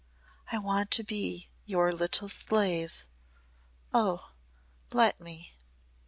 [0.51, 3.05] "I want to be your little slave.
[3.93, 4.31] Oh!
[4.91, 5.53] Let me!"